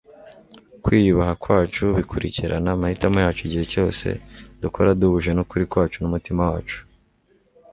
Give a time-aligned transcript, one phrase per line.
[0.83, 4.05] kwiyubaha kwacu bikurikirana amahitamo yacu igihe cyose
[4.61, 6.79] dukora duhuje n'ukuri kwacu n'umutima wacu